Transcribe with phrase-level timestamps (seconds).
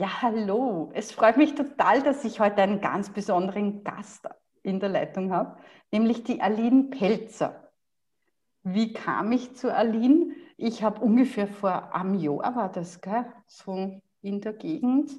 [0.00, 0.90] Ja, hallo.
[0.94, 4.26] Es freut mich total, dass ich heute einen ganz besonderen Gast
[4.62, 5.58] in der Leitung habe,
[5.92, 7.70] nämlich die Aline Pelzer.
[8.62, 10.34] Wie kam ich zu Aline?
[10.56, 13.26] Ich habe ungefähr vor einem Jahr, war das, gell?
[13.46, 15.10] so in der Gegend,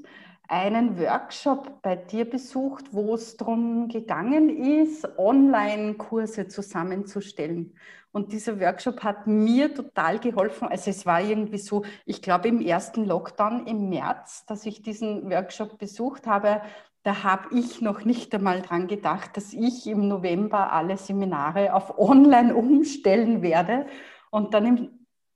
[0.47, 7.75] einen Workshop bei dir besucht, wo es darum gegangen ist, Online-Kurse zusammenzustellen.
[8.11, 10.68] Und dieser Workshop hat mir total geholfen.
[10.68, 15.29] Also es war irgendwie so, ich glaube im ersten Lockdown im März, dass ich diesen
[15.29, 16.61] Workshop besucht habe,
[17.04, 21.97] da habe ich noch nicht einmal dran gedacht, dass ich im November alle Seminare auf
[21.97, 23.88] Online umstellen werde.
[24.30, 24.66] Und dann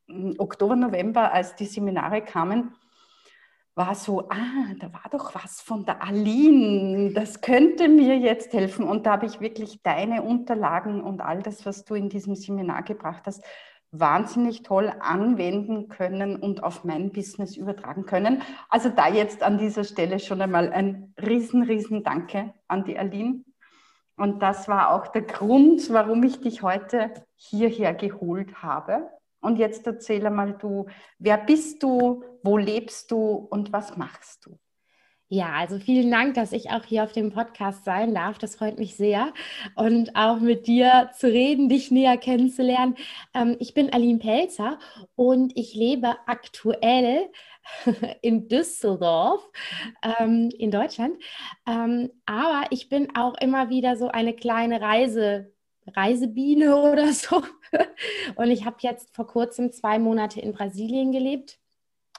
[0.08, 2.76] im Oktober, November, als die Seminare kamen,
[3.76, 8.88] war so, ah, da war doch was von der Aline, das könnte mir jetzt helfen.
[8.88, 12.84] Und da habe ich wirklich deine Unterlagen und all das, was du in diesem Seminar
[12.84, 13.44] gebracht hast,
[13.92, 18.42] wahnsinnig toll anwenden können und auf mein Business übertragen können.
[18.70, 23.44] Also da jetzt an dieser Stelle schon einmal ein riesen, riesen Danke an die Aline.
[24.18, 29.10] Und das war auch der Grund, warum ich dich heute hierher geholt habe.
[29.46, 30.88] Und jetzt erzähle mal du,
[31.20, 34.58] wer bist du, wo lebst du und was machst du?
[35.28, 38.38] Ja, also vielen Dank, dass ich auch hier auf dem Podcast sein darf.
[38.38, 39.34] Das freut mich sehr.
[39.76, 42.96] Und auch mit dir zu reden, dich näher kennenzulernen.
[43.34, 44.78] Ähm, ich bin Aline Pelzer
[45.16, 47.32] und ich lebe aktuell
[48.22, 49.42] in Düsseldorf
[50.20, 51.16] ähm, in Deutschland.
[51.68, 55.55] Ähm, aber ich bin auch immer wieder so eine kleine Reise
[55.88, 57.44] Reisebiene oder so.
[58.36, 61.60] Und ich habe jetzt vor kurzem zwei Monate in Brasilien gelebt.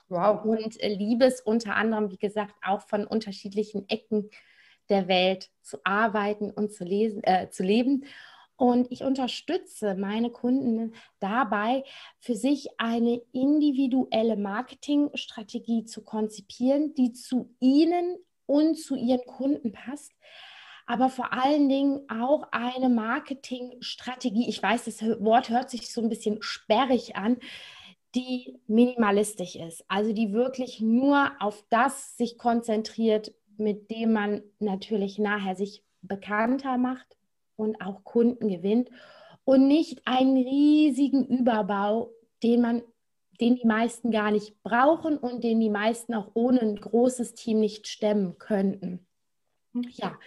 [0.08, 0.44] Wow.
[0.44, 4.30] Und liebe es unter anderem, wie gesagt, auch von unterschiedlichen Ecken
[4.88, 8.04] der Welt zu arbeiten und zu, lesen, äh, zu leben.
[8.56, 11.84] Und ich unterstütze meine Kunden dabei,
[12.20, 20.12] für sich eine individuelle Marketingstrategie zu konzipieren, die zu ihnen und zu ihren Kunden passt,
[20.86, 24.48] aber vor allen Dingen auch eine Marketingstrategie.
[24.48, 27.38] Ich weiß, das Wort hört sich so ein bisschen sperrig an,
[28.14, 35.18] die minimalistisch ist, also die wirklich nur auf das sich konzentriert, mit dem man natürlich
[35.18, 37.16] nachher sich bekannter macht
[37.56, 38.90] und auch Kunden gewinnt
[39.44, 42.10] und nicht einen riesigen Überbau,
[42.42, 42.82] den man
[43.40, 47.60] den die meisten gar nicht brauchen und den die meisten auch ohne ein großes Team
[47.60, 49.06] nicht stemmen könnten.
[49.72, 49.84] Mhm.
[49.92, 50.18] Ja,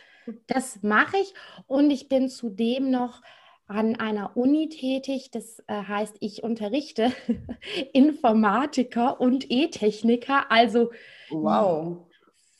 [0.48, 1.34] das mache ich
[1.68, 3.22] und ich bin zudem noch
[3.68, 5.30] an einer Uni tätig.
[5.32, 7.12] Das äh, heißt, ich unterrichte
[7.94, 10.52] Informatiker und E-Techniker.
[10.52, 10.92] Also
[11.30, 11.98] wow.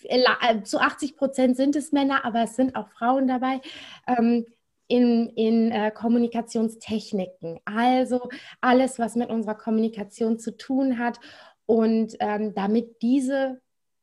[0.04, 3.60] Äh, zu 80 Prozent sind es Männer, aber es sind auch Frauen dabei.
[4.08, 4.46] Ähm,
[4.88, 7.60] in, in äh, Kommunikationstechniken.
[7.64, 8.30] Also
[8.60, 11.20] alles, was mit unserer Kommunikation zu tun hat.
[11.66, 13.62] Und ähm, damit diese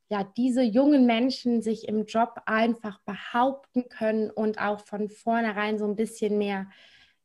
[0.09, 5.85] ja, diese jungen Menschen sich im Job einfach behaupten können und auch von vornherein so
[5.85, 6.67] ein bisschen mehr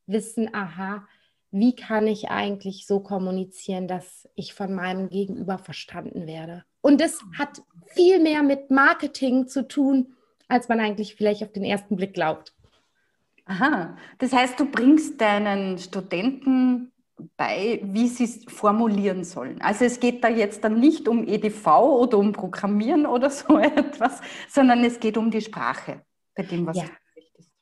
[0.07, 1.07] wissen, aha,
[1.53, 6.65] wie kann ich eigentlich so kommunizieren, dass ich von meinem Gegenüber verstanden werde.
[6.81, 10.15] Und das hat viel mehr mit Marketing zu tun,
[10.49, 12.55] als man eigentlich vielleicht auf den ersten Blick glaubt.
[13.45, 16.92] Aha, das heißt, du bringst deinen Studenten
[17.37, 19.61] bei, wie sie es formulieren sollen.
[19.61, 24.21] Also es geht da jetzt dann nicht um EDV oder um Programmieren oder so etwas,
[24.49, 26.03] sondern es geht um die Sprache
[26.35, 26.85] bei dem, was ja.
[27.15, 27.53] möchtest.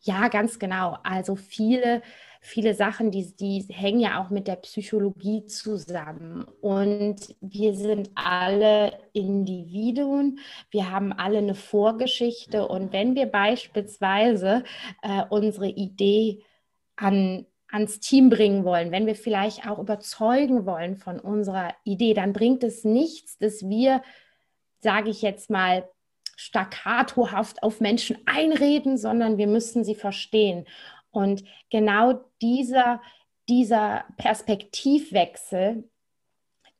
[0.00, 0.96] Ja, ganz genau.
[1.02, 2.02] Also viele,
[2.40, 6.44] viele Sachen, die, die hängen ja auch mit der Psychologie zusammen.
[6.60, 10.38] Und wir sind alle Individuen,
[10.70, 12.66] wir haben alle eine Vorgeschichte.
[12.66, 14.64] Und wenn wir beispielsweise
[15.02, 16.42] äh, unsere Idee
[16.96, 22.32] an ans Team bringen wollen, wenn wir vielleicht auch überzeugen wollen von unserer Idee, dann
[22.32, 24.02] bringt es nichts, dass wir,
[24.80, 25.88] sage ich jetzt mal,
[26.36, 30.66] staccatohaft auf Menschen einreden, sondern wir müssen sie verstehen.
[31.10, 33.02] Und genau dieser,
[33.48, 35.88] dieser Perspektivwechsel,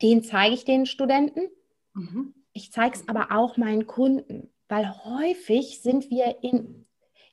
[0.00, 1.48] den zeige ich den Studenten.
[1.94, 2.34] Mhm.
[2.52, 6.86] Ich zeige es aber auch meinen Kunden, weil häufig sind wir in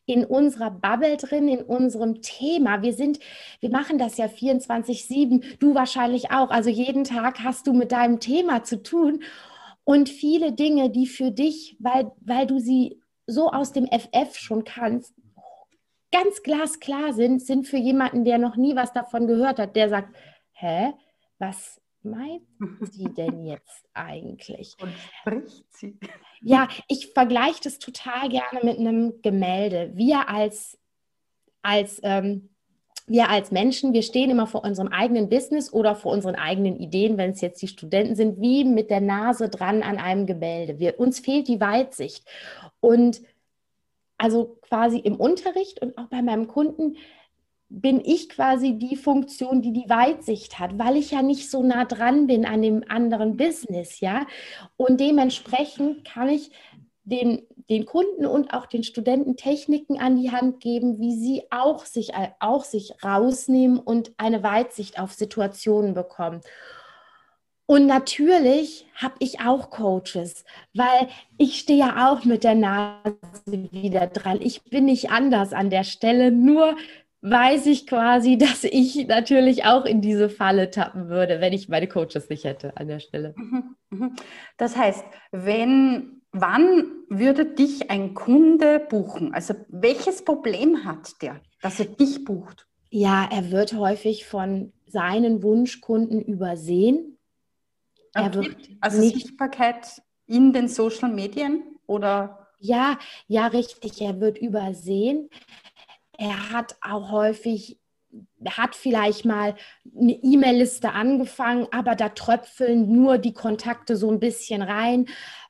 [0.06, 2.82] in unserer Bubble drin, in unserem Thema.
[2.82, 3.20] Wir sind,
[3.60, 6.52] wir machen das ja 24-7, du wahrscheinlich auch.
[6.52, 9.24] Also jeden Tag hast du mit deinem Thema zu tun.
[9.84, 14.64] Und viele Dinge, die für dich, weil, weil du sie so aus dem FF schon
[14.64, 15.14] kannst,
[16.12, 20.16] ganz glasklar sind, sind für jemanden, der noch nie was davon gehört hat, der sagt,
[20.54, 20.94] hä,
[21.40, 22.44] was meint
[22.92, 24.76] sie denn jetzt eigentlich?
[24.80, 25.98] Und spricht sie?
[26.42, 29.92] Ja, ich vergleiche das total gerne mit einem Gemälde.
[29.96, 30.78] Wir als,
[31.62, 32.50] als ähm,
[33.08, 37.18] wir als Menschen, wir stehen immer vor unserem eigenen Business oder vor unseren eigenen Ideen,
[37.18, 40.80] wenn es jetzt die Studenten sind, wie mit der Nase dran an einem Gemälde.
[40.80, 42.26] Wir, uns fehlt die Weitsicht.
[42.80, 43.22] Und
[44.18, 46.96] also quasi im Unterricht und auch bei meinem Kunden
[47.70, 51.86] bin ich quasi die Funktion, die die Weitsicht hat, weil ich ja nicht so nah
[51.86, 54.28] dran bin an dem anderen Business, ja.
[54.78, 56.52] Und dementsprechend kann ich
[57.04, 61.86] den, den Kunden und auch den Studenten Techniken an die Hand geben, wie sie auch
[61.86, 66.42] sich, auch sich rausnehmen und eine Weitsicht auf Situationen bekommen.
[67.68, 70.46] Und natürlich habe ich auch Coaches,
[70.76, 71.08] weil
[71.38, 73.18] ich stehe ja auch mit der Nase
[73.72, 74.40] wieder dran.
[74.40, 76.76] Ich bin nicht anders an der Stelle, nur
[77.26, 81.88] weiß ich quasi, dass ich natürlich auch in diese Falle tappen würde, wenn ich meine
[81.88, 83.34] Coaches nicht hätte an der Stelle.
[83.36, 84.16] Mhm, mhm.
[84.58, 89.34] Das heißt, wenn, wann würde dich ein Kunde buchen?
[89.34, 92.68] Also welches Problem hat der, dass er dich bucht?
[92.90, 97.18] Ja, er wird häufig von seinen Wunschkunden übersehen.
[98.14, 98.36] Er okay.
[98.36, 102.48] wird also nicht, Sichtbarkeit in den Social Medien oder?
[102.60, 102.98] Ja,
[103.28, 104.02] ja, richtig.
[104.02, 105.30] Er wird übersehen
[106.18, 107.80] er hat auch häufig
[108.50, 109.56] hat vielleicht mal
[110.00, 115.08] eine E-Mail-Liste angefangen, aber da tröpfeln nur die Kontakte so ein bisschen rein.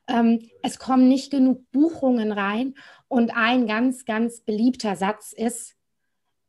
[0.08, 2.74] Ähm, es kommen nicht genug Buchungen rein.
[3.08, 5.76] Und ein ganz, ganz beliebter Satz ist,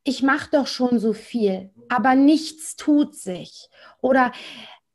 [0.04, 3.70] ich mache doch schon so viel, aber nichts tut sich.
[4.02, 4.32] Oder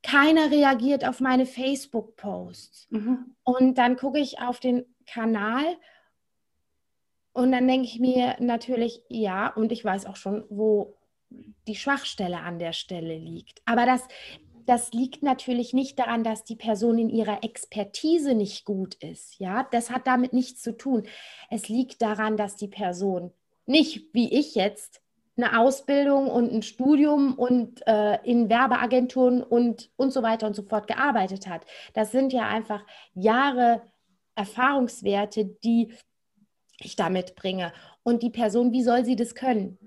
[0.02, 2.88] keiner reagiert auf meine Facebook-Posts.
[2.90, 3.36] Mhm.
[3.44, 5.64] Und dann gucke ich auf den Kanal
[7.32, 10.96] und dann denke ich mir natürlich, ja, und ich weiß auch schon, wo
[11.66, 13.62] die Schwachstelle an der Stelle liegt.
[13.64, 14.06] Aber das,
[14.66, 19.38] das liegt natürlich nicht daran, dass die Person in ihrer Expertise nicht gut ist.
[19.38, 21.04] Ja, das hat damit nichts zu tun.
[21.50, 23.32] Es liegt daran, dass die Person
[23.64, 25.00] nicht wie ich jetzt
[25.36, 30.62] eine Ausbildung und ein Studium und äh, in Werbeagenturen und, und so weiter und so
[30.62, 31.64] fort gearbeitet hat.
[31.94, 33.82] Das sind ja einfach Jahre
[34.34, 35.94] Erfahrungswerte, die
[36.86, 37.72] ich da mitbringe.
[38.02, 39.78] Und die Person, wie soll sie das können?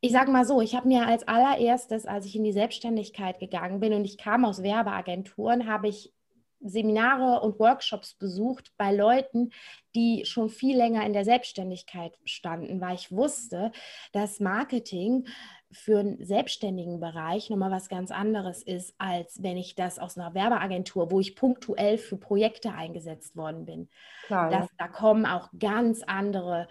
[0.00, 3.80] Ich sage mal so, ich habe mir als allererstes, als ich in die Selbstständigkeit gegangen
[3.80, 6.12] bin und ich kam aus Werbeagenturen, habe ich
[6.60, 9.50] Seminare und Workshops besucht bei Leuten,
[9.94, 13.72] die schon viel länger in der Selbstständigkeit standen, weil ich wusste,
[14.12, 15.26] dass Marketing
[15.76, 20.34] für einen selbstständigen Bereich nochmal was ganz anderes ist, als wenn ich das aus einer
[20.34, 23.88] Werbeagentur, wo ich punktuell für Projekte eingesetzt worden bin.
[24.26, 26.68] Klar, das, Da kommen auch ganz andere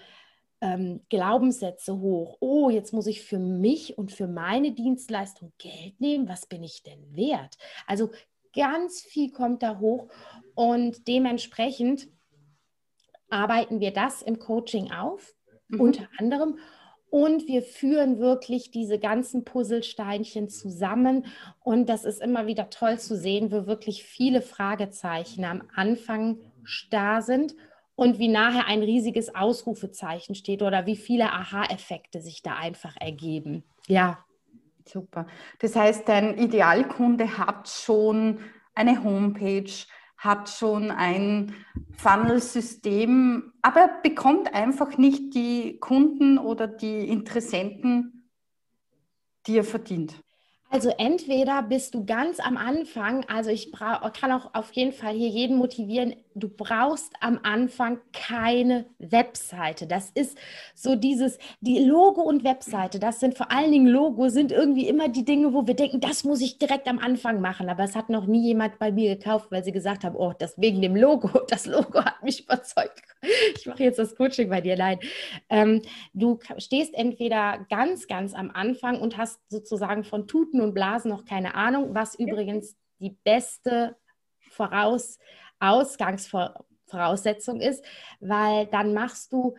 [0.62, 2.38] ähm, Glaubenssätze hoch.
[2.40, 6.28] Oh, jetzt muss ich für mich und für meine Dienstleistung Geld nehmen.
[6.28, 7.58] Was bin ich denn wert?
[7.88, 8.12] Also
[8.56, 10.08] ganz viel kommt da hoch
[10.56, 12.08] und dementsprechend
[13.30, 15.36] arbeiten wir das im Coaching auf,
[15.68, 15.81] mhm.
[15.81, 16.58] unter anderem
[17.15, 21.25] und wir führen wirklich diese ganzen Puzzlesteinchen zusammen.
[21.63, 26.39] Und das ist immer wieder toll zu sehen, wo wirklich viele Fragezeichen am Anfang
[26.91, 27.56] da sind
[27.95, 33.63] und wie nachher ein riesiges Ausrufezeichen steht oder wie viele Aha-Effekte sich da einfach ergeben.
[33.88, 34.17] Ja.
[34.85, 35.25] Super.
[35.59, 38.39] Das heißt, dein Idealkunde hat schon
[38.73, 39.71] eine Homepage,
[40.25, 41.54] hat schon ein
[41.98, 48.30] Funnel-System, aber bekommt einfach nicht die Kunden oder die Interessenten,
[49.48, 50.25] die er verdient.
[50.75, 55.29] Also entweder bist du ganz am Anfang, also ich kann auch auf jeden Fall hier
[55.29, 59.88] jeden motivieren, du brauchst am Anfang keine Webseite.
[59.88, 60.38] Das ist
[60.74, 65.08] so dieses, die Logo und Webseite, das sind vor allen Dingen Logo, sind irgendwie immer
[65.08, 67.70] die Dinge, wo wir denken, das muss ich direkt am Anfang machen.
[67.70, 70.60] Aber es hat noch nie jemand bei mir gekauft, weil sie gesagt haben, oh, das
[70.60, 73.01] wegen dem Logo, das Logo hat mich überzeugt.
[73.58, 74.77] Ich mache jetzt das Coaching bei dir.
[74.77, 75.00] Nein,
[75.50, 75.82] ähm,
[76.13, 81.25] du stehst entweder ganz, ganz am Anfang und hast sozusagen von Tuten und Blasen noch
[81.25, 83.96] keine Ahnung, was übrigens die beste
[84.51, 85.20] Voraus
[85.60, 87.86] Ausgangsvoraussetzung ist,
[88.20, 89.55] weil dann machst du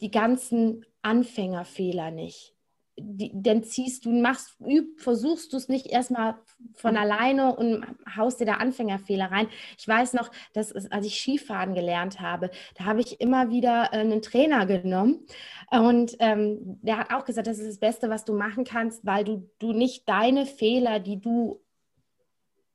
[0.00, 2.55] die ganzen Anfängerfehler nicht.
[2.98, 6.36] Die, dann ziehst du, machst, üb, versuchst du es nicht erstmal
[6.74, 6.98] von mhm.
[6.98, 7.84] alleine und
[8.16, 9.48] haust dir da Anfängerfehler rein.
[9.78, 13.90] Ich weiß noch, dass es, als ich Skifahren gelernt habe, da habe ich immer wieder
[13.92, 15.26] äh, einen Trainer genommen
[15.70, 19.24] und ähm, der hat auch gesagt, das ist das Beste, was du machen kannst, weil
[19.24, 21.60] du, du nicht deine Fehler, die du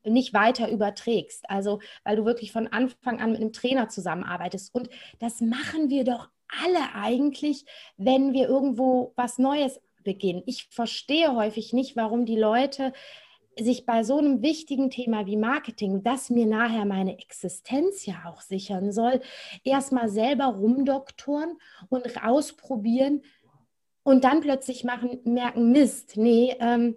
[0.03, 1.49] nicht weiter überträgst.
[1.49, 4.73] Also, weil du wirklich von Anfang an mit einem Trainer zusammenarbeitest.
[4.73, 6.29] Und das machen wir doch
[6.63, 7.65] alle eigentlich,
[7.97, 10.43] wenn wir irgendwo was Neues beginnen.
[10.45, 12.93] Ich verstehe häufig nicht, warum die Leute
[13.59, 18.41] sich bei so einem wichtigen Thema wie Marketing, das mir nachher meine Existenz ja auch
[18.41, 19.21] sichern soll,
[19.63, 21.57] erstmal selber rumdoktoren
[21.89, 23.21] und ausprobieren,
[24.03, 26.95] und dann plötzlich machen, merken, Mist, nee, ähm,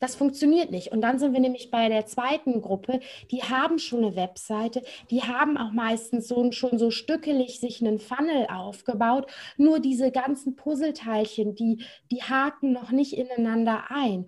[0.00, 0.92] das funktioniert nicht.
[0.92, 3.00] Und dann sind wir nämlich bei der zweiten Gruppe,
[3.30, 7.98] die haben schon eine Webseite, die haben auch meistens so, schon so stückelig sich einen
[7.98, 9.30] Funnel aufgebaut.
[9.56, 14.26] Nur diese ganzen Puzzleteilchen, die, die haken noch nicht ineinander ein.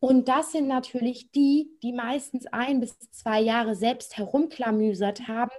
[0.00, 5.52] Und das sind natürlich die, die meistens ein bis zwei Jahre selbst herumklamüsert haben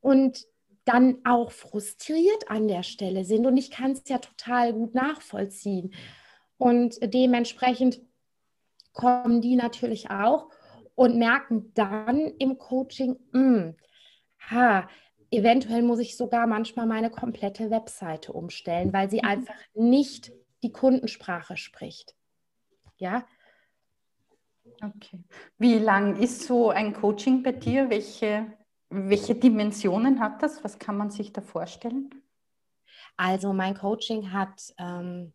[0.00, 0.46] und
[0.84, 3.46] dann auch frustriert an der Stelle sind.
[3.46, 5.94] Und ich kann es ja total gut nachvollziehen.
[6.58, 8.00] Und dementsprechend
[8.92, 10.48] kommen die natürlich auch
[10.94, 13.76] und merken dann im Coaching, mh, hm,
[14.50, 14.88] ha,
[15.30, 19.28] eventuell muss ich sogar manchmal meine komplette Webseite umstellen, weil sie mhm.
[19.28, 20.32] einfach nicht
[20.62, 22.14] die Kundensprache spricht.
[22.96, 23.24] Ja.
[24.82, 25.24] Okay.
[25.58, 27.90] Wie lang ist so ein Coaching bei dir?
[27.90, 28.52] Welche,
[28.88, 30.62] welche Dimensionen hat das?
[30.64, 32.10] Was kann man sich da vorstellen?
[33.16, 35.32] Also mein Coaching hat ähm,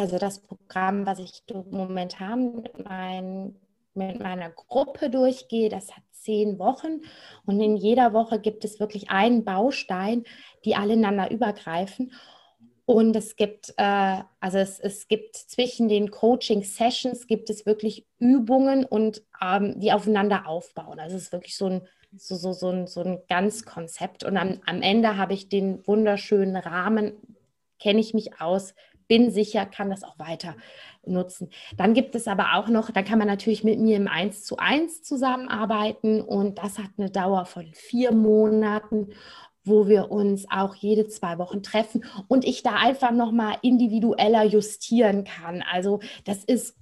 [0.00, 3.54] also das Programm, was ich momentan mit, mein,
[3.94, 7.02] mit meiner Gruppe durchgehe, das hat zehn Wochen
[7.44, 10.24] und in jeder Woche gibt es wirklich einen Baustein,
[10.64, 12.12] die alle ineinander übergreifen.
[12.86, 18.84] Und es gibt, äh, also es, es gibt zwischen den Coaching-Sessions gibt es wirklich Übungen
[18.84, 20.98] und ähm, die aufeinander aufbauen.
[20.98, 21.82] Also es ist wirklich so ein,
[22.16, 24.24] so, so, so ein, so ein ganz Konzept.
[24.24, 27.12] Und am, am Ende habe ich den wunderschönen Rahmen,
[27.78, 28.74] kenne ich mich aus,
[29.10, 30.54] bin sicher, kann das auch weiter
[31.04, 31.50] nutzen.
[31.76, 34.56] Dann gibt es aber auch noch, da kann man natürlich mit mir im 1 zu
[34.56, 39.08] 1 zusammenarbeiten und das hat eine Dauer von vier Monaten
[39.62, 45.24] wo wir uns auch jede zwei Wochen treffen und ich da einfach nochmal individueller justieren
[45.24, 45.62] kann.
[45.70, 46.78] Also das ist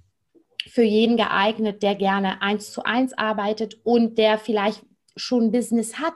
[0.69, 4.85] für jeden geeignet, der gerne eins zu eins arbeitet und der vielleicht
[5.19, 6.15] schon Business hat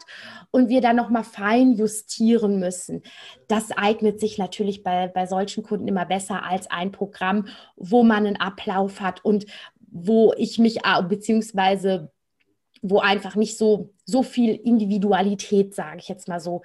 [0.50, 3.02] und wir dann nochmal fein justieren müssen.
[3.48, 8.26] Das eignet sich natürlich bei, bei solchen Kunden immer besser als ein Programm, wo man
[8.26, 9.46] einen Ablauf hat und
[9.90, 12.10] wo ich mich, beziehungsweise
[12.80, 16.62] wo einfach nicht so, so viel Individualität, sage ich jetzt mal so,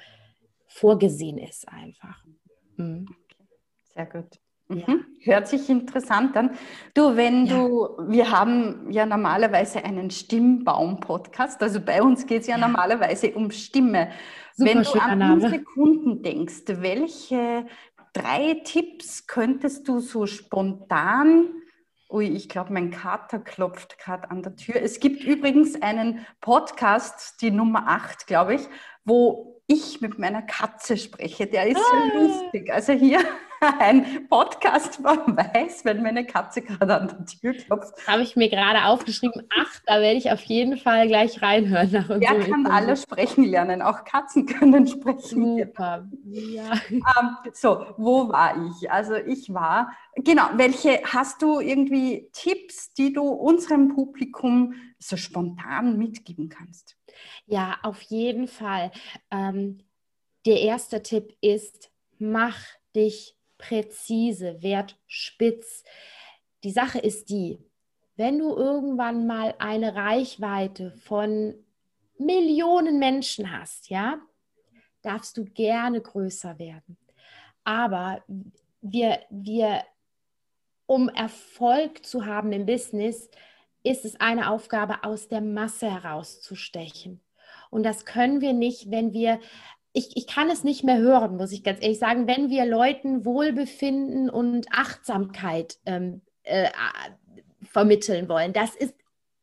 [0.67, 2.23] vorgesehen ist einfach.
[2.77, 3.07] Mhm.
[3.93, 4.39] Sehr gut.
[4.69, 5.05] Mhm.
[5.21, 6.51] Hört sich interessant an.
[6.93, 7.55] Du, wenn ja.
[7.55, 13.31] du, wir haben ja normalerweise einen Stimmbaum-Podcast, also bei uns geht es ja, ja, normalerweise
[13.31, 14.09] um Stimme.
[14.53, 15.33] Super wenn du an Name.
[15.33, 17.65] unsere Kunden denkst, welche
[18.13, 21.49] drei Tipps könntest du so spontan
[22.09, 24.81] Ui, ich glaube, mein Kater klopft gerade an der Tür.
[24.81, 28.61] Es gibt übrigens einen Podcast, die Nummer 8, glaube ich,
[29.03, 31.47] wo ich mit meiner Katze spreche.
[31.47, 32.11] Der ist ah.
[32.13, 32.71] so lustig.
[32.71, 33.19] Also hier
[33.79, 38.07] ein Podcast, man weiß, wenn meine Katze gerade an der Tür klopft.
[38.07, 41.91] Habe ich mir gerade aufgeschrieben, ach, da werde ich auf jeden Fall gleich reinhören.
[41.91, 43.81] Nach Wer kann alle sprechen lernen?
[43.81, 45.57] Auch Katzen können sprechen.
[45.57, 46.07] Super.
[46.25, 46.73] Ja.
[46.89, 48.91] Ähm, so, wo war ich?
[48.91, 55.97] Also ich war, genau, welche, hast du irgendwie Tipps, die du unserem Publikum so spontan
[55.97, 56.95] mitgeben kannst?
[57.45, 58.91] Ja, auf jeden Fall.
[59.31, 59.79] Ähm,
[60.45, 62.57] der erste Tipp ist, mach
[62.95, 65.83] dich präzise, werd spitz.
[66.63, 67.59] Die Sache ist die,
[68.15, 71.53] wenn du irgendwann mal eine Reichweite von
[72.17, 74.19] Millionen Menschen hast, ja,
[75.03, 76.97] darfst du gerne größer werden.
[77.63, 78.23] Aber
[78.81, 79.83] wir, wir,
[80.85, 83.29] um Erfolg zu haben im Business,
[83.83, 87.21] ist es eine Aufgabe, aus der Masse herauszustechen.
[87.69, 89.39] Und das können wir nicht, wenn wir
[89.97, 93.25] ich, ich kann es nicht mehr hören, muss ich ganz ehrlich sagen, wenn wir Leuten
[93.25, 96.69] Wohlbefinden und Achtsamkeit ähm, äh,
[97.63, 98.53] vermitteln wollen.
[98.53, 98.93] Das ist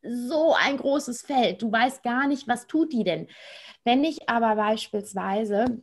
[0.03, 1.61] so ein großes Feld.
[1.61, 3.27] Du weißt gar nicht, was tut die denn.
[3.83, 5.83] Wenn ich aber beispielsweise,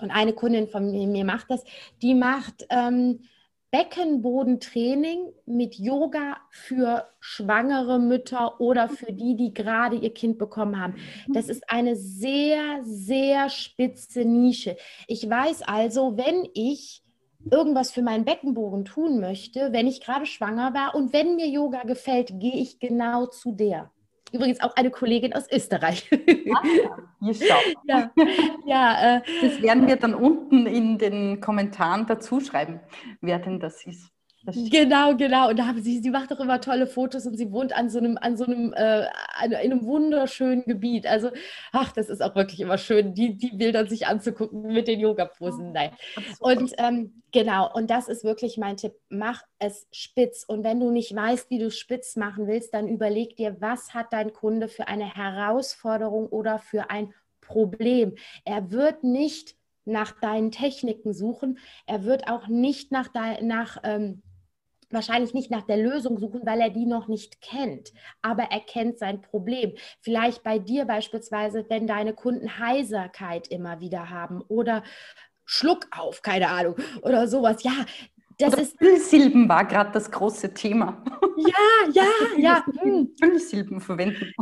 [0.00, 1.62] und eine Kundin von mir, macht das,
[2.02, 3.20] die macht ähm,
[3.72, 10.96] Beckenbodentraining mit Yoga für schwangere Mütter oder für die, die gerade ihr Kind bekommen haben.
[11.28, 14.76] Das ist eine sehr, sehr spitze Nische.
[15.08, 17.02] Ich weiß also, wenn ich
[17.50, 21.84] irgendwas für meinen Beckenboden tun möchte, wenn ich gerade schwanger war und wenn mir Yoga
[21.84, 23.90] gefällt, gehe ich genau zu der.
[24.32, 26.08] Übrigens auch eine Kollegin aus Österreich.
[26.10, 26.62] Ah,
[27.86, 28.10] ja,
[28.66, 32.80] ja äh, das werden wir dann unten in den Kommentaren dazu schreiben,
[33.20, 34.10] wer denn das ist.
[34.44, 35.50] Genau, genau.
[35.50, 37.98] Und da haben sie, sie macht auch immer tolle Fotos und sie wohnt an so
[37.98, 39.06] einem, an so einem, äh,
[39.44, 41.06] in einem wunderschönen Gebiet.
[41.06, 41.30] Also,
[41.72, 45.72] ach, das ist auch wirklich immer schön, die, die Bilder sich anzugucken mit den Yoga-Posen.
[45.72, 45.90] Nein.
[46.40, 48.94] Und ähm, genau, und das ist wirklich mein Tipp.
[49.08, 50.44] Mach es spitz.
[50.44, 54.12] Und wenn du nicht weißt, wie du spitz machen willst, dann überleg dir, was hat
[54.12, 58.14] dein Kunde für eine Herausforderung oder für ein Problem.
[58.44, 61.58] Er wird nicht nach deinen Techniken suchen.
[61.86, 64.22] Er wird auch nicht nach, nach ähm,
[64.92, 67.92] wahrscheinlich nicht nach der Lösung suchen, weil er die noch nicht kennt.
[68.22, 69.72] Aber er kennt sein Problem.
[70.00, 74.82] Vielleicht bei dir beispielsweise, wenn deine Kunden Heiserkeit immer wieder haben oder
[75.44, 77.62] Schluck auf, keine Ahnung, oder sowas.
[77.62, 77.72] Ja,
[78.38, 78.78] das oder ist.
[78.78, 81.02] Füllsilben war gerade das große Thema.
[81.36, 82.04] Ja, ja,
[82.38, 82.64] ja.
[83.20, 84.32] Füllsilben verwenden.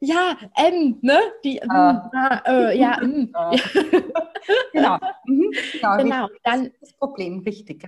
[0.00, 1.18] Ja, M, ne?
[1.44, 2.42] Die, ah.
[2.46, 3.30] äh, ja, m.
[3.34, 3.50] Ah.
[4.72, 4.98] genau.
[5.26, 5.50] Mhm.
[5.72, 5.96] genau.
[5.96, 6.28] Genau.
[6.44, 7.84] Dann, das Problem, richtig.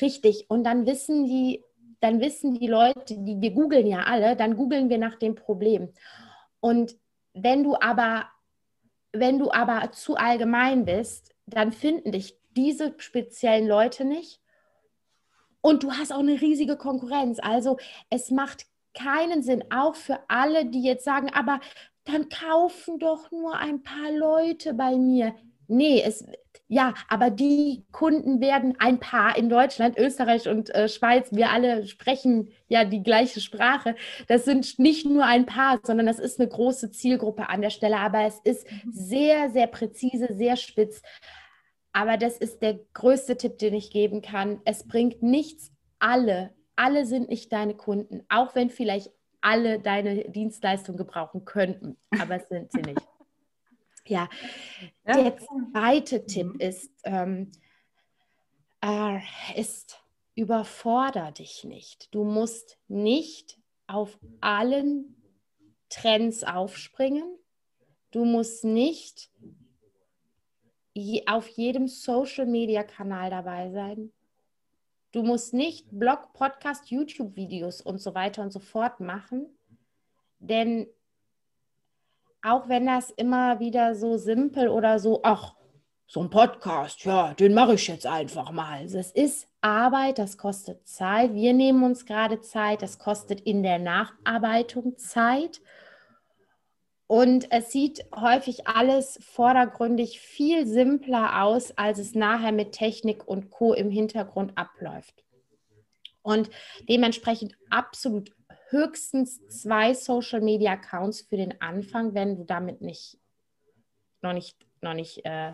[0.00, 0.46] Richtig.
[0.48, 1.62] Und dann wissen die,
[2.00, 5.92] dann wissen die Leute, die, wir googeln ja alle, dann googeln wir nach dem Problem.
[6.60, 6.96] Und
[7.32, 8.26] wenn du aber,
[9.12, 14.40] wenn du aber zu allgemein bist, dann finden dich diese speziellen Leute nicht.
[15.60, 17.38] Und du hast auch eine riesige Konkurrenz.
[17.40, 17.78] Also
[18.10, 21.60] es macht keinen Sinn, auch für alle, die jetzt sagen, aber
[22.04, 25.34] dann kaufen doch nur ein paar Leute bei mir.
[25.66, 26.24] Nee, es,
[26.66, 31.28] ja, aber die Kunden werden ein paar in Deutschland, Österreich und äh, Schweiz.
[31.30, 33.94] Wir alle sprechen ja die gleiche Sprache.
[34.28, 37.98] Das sind nicht nur ein paar, sondern das ist eine große Zielgruppe an der Stelle.
[37.98, 38.92] Aber es ist mhm.
[38.92, 41.02] sehr, sehr präzise, sehr spitz.
[41.92, 44.60] Aber das ist der größte Tipp, den ich geben kann.
[44.64, 49.10] Es bringt nichts, alle, alle sind nicht deine Kunden, auch wenn vielleicht
[49.42, 53.00] alle deine Dienstleistung gebrauchen könnten, aber es sind sie nicht.
[54.06, 54.28] Ja,
[55.06, 55.22] ja.
[55.22, 57.52] der zweite Tipp ist, ähm,
[58.82, 59.20] äh,
[59.56, 62.14] ist, überforder dich nicht.
[62.14, 65.16] Du musst nicht auf allen
[65.88, 67.38] Trends aufspringen.
[68.10, 69.30] Du musst nicht
[70.92, 74.12] je, auf jedem Social-Media-Kanal dabei sein.
[75.12, 79.46] Du musst nicht Blog, Podcast, YouTube-Videos und so weiter und so fort machen,
[80.40, 80.88] denn
[82.44, 85.54] auch wenn das immer wieder so simpel oder so, ach,
[86.06, 88.80] so ein Podcast, ja, den mache ich jetzt einfach mal.
[88.80, 91.32] Also es ist Arbeit, das kostet Zeit.
[91.32, 95.62] Wir nehmen uns gerade Zeit, das kostet in der Nacharbeitung Zeit.
[97.06, 103.50] Und es sieht häufig alles vordergründig viel simpler aus, als es nachher mit Technik und
[103.50, 105.24] Co im Hintergrund abläuft.
[106.22, 106.50] Und
[106.88, 108.32] dementsprechend absolut
[108.74, 113.18] höchstens zwei Social Media Accounts für den Anfang, wenn du damit nicht
[114.24, 115.52] noch nicht, noch nicht, äh,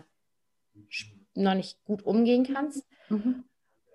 [1.35, 2.87] noch nicht gut umgehen kannst.
[3.09, 3.43] Mhm.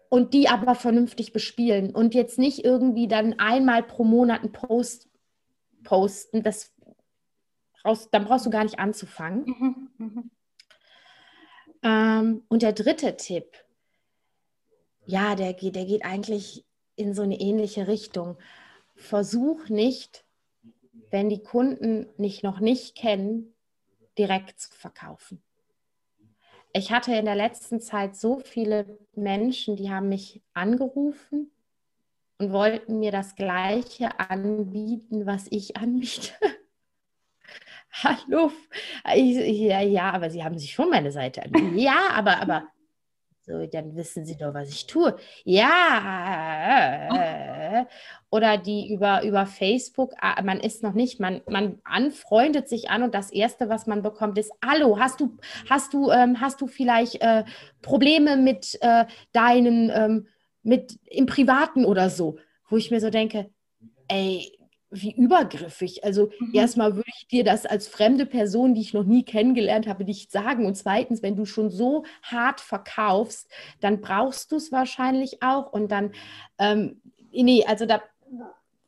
[0.09, 5.09] Und die aber vernünftig bespielen und jetzt nicht irgendwie dann einmal pro Monat einen Post
[5.83, 6.45] posten.
[6.45, 6.73] Das
[7.83, 9.45] brauchst, dann brauchst du gar nicht anzufangen.
[9.47, 9.91] Mhm.
[9.99, 10.31] Mhm.
[11.83, 13.57] Ähm, und der dritte Tipp,
[15.07, 18.39] ja, der geht, der geht eigentlich in so eine ähnliche Richtung
[18.97, 20.25] versuch nicht,
[21.11, 23.55] wenn die Kunden dich noch nicht kennen,
[24.19, 25.43] direkt zu verkaufen.
[26.73, 31.51] Ich hatte in der letzten Zeit so viele Menschen, die haben mich angerufen
[32.39, 36.33] und wollten mir das Gleiche anbieten, was ich anbiete.
[38.03, 38.53] Hallo,
[39.15, 41.79] ich, ja, ja, aber Sie haben sich schon meine Seite angebieten.
[41.79, 42.69] Ja, aber, aber
[43.47, 45.17] so, dann wissen Sie doch, was ich tue.
[45.45, 47.07] Ja.
[48.31, 53.05] Oder die über, über Facebook, ah, man ist noch nicht, man, man anfreundet sich an
[53.05, 55.37] und das Erste, was man bekommt, ist, hallo, hast du,
[55.71, 57.45] hast du, ähm, hast du vielleicht äh,
[57.83, 60.27] Probleme mit äh, deinen, ähm,
[60.65, 62.39] mit im Privaten oder so?
[62.69, 63.49] Wo ich mir so denke,
[64.09, 64.59] ey,
[64.91, 66.05] wie übergriffig.
[66.05, 66.51] Also mhm.
[66.53, 70.31] erstmal würde ich dir das als fremde Person, die ich noch nie kennengelernt habe, nicht
[70.31, 70.67] sagen.
[70.67, 75.73] Und zweitens, wenn du schon so hart verkaufst, dann brauchst du es wahrscheinlich auch.
[75.73, 76.13] Und dann,
[76.59, 77.01] ähm,
[77.33, 78.03] nee, also da,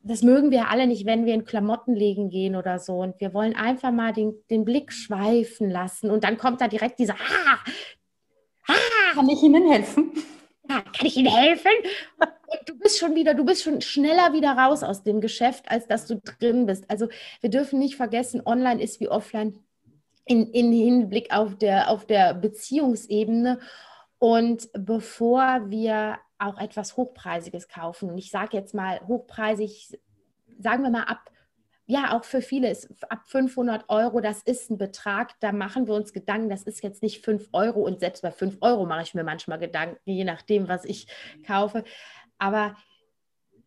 [0.03, 2.99] das mögen wir alle nicht, wenn wir in Klamotten legen gehen oder so.
[2.99, 6.11] Und wir wollen einfach mal den, den Blick schweifen lassen.
[6.11, 7.59] Und dann kommt da direkt dieser, ah,
[8.69, 10.13] ah, kann ich Ihnen helfen?
[10.71, 11.73] Ja, kann ich Ihnen helfen?
[12.51, 15.87] Und du bist schon wieder, du bist schon schneller wieder raus aus dem Geschäft, als
[15.87, 16.85] dass du drin bist.
[16.89, 17.09] Also
[17.41, 19.59] wir dürfen nicht vergessen, online ist wie offline
[20.25, 23.59] in, in Hinblick auf der, auf der Beziehungsebene.
[24.19, 29.99] Und bevor wir auch etwas Hochpreisiges kaufen, und ich sage jetzt mal hochpreisig,
[30.59, 31.31] sagen wir mal ab,
[31.91, 35.95] ja, auch für viele ist ab 500 Euro, das ist ein Betrag, da machen wir
[35.95, 39.15] uns Gedanken, das ist jetzt nicht 5 Euro und selbst bei 5 Euro mache ich
[39.15, 41.07] mir manchmal Gedanken, je nachdem, was ich
[41.47, 41.85] kaufe.
[42.39, 42.77] Aber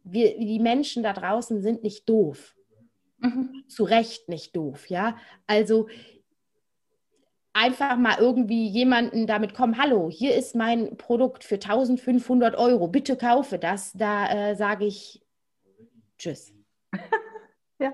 [0.04, 2.56] wir, die Menschen da draußen sind nicht doof.
[3.20, 3.64] Mhm.
[3.68, 5.18] Zu Recht nicht doof, ja.
[5.48, 5.88] Also
[7.54, 13.18] einfach mal irgendwie jemanden damit kommen, hallo, hier ist mein Produkt für 1500 Euro, bitte
[13.18, 13.92] kaufe das.
[13.94, 15.22] Da äh, sage ich
[16.22, 16.54] Tschüss.
[17.82, 17.94] Ja.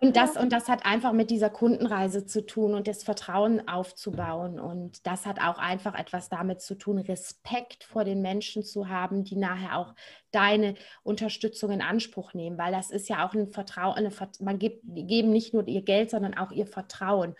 [0.00, 4.60] Und das, und das hat einfach mit dieser Kundenreise zu tun und das Vertrauen aufzubauen.
[4.60, 9.24] Und das hat auch einfach etwas damit zu tun, Respekt vor den Menschen zu haben,
[9.24, 9.94] die nachher auch
[10.32, 14.82] deine Unterstützung in Anspruch nehmen, weil das ist ja auch ein Vertrauen, eine, man gibt,
[14.84, 17.34] geben nicht nur ihr Geld, sondern auch ihr Vertrauen.